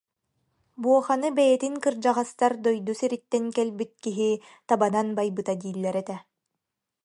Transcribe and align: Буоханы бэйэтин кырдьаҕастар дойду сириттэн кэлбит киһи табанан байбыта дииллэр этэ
Буоханы 0.81 1.29
бэйэтин 1.37 1.73
кырдьаҕастар 1.83 2.51
дойду 2.65 2.93
сириттэн 3.01 3.45
кэлбит 3.55 3.91
киһи 4.03 4.29
табанан 4.69 5.07
байбыта 5.17 5.53
дииллэр 5.61 5.95
этэ 6.03 6.17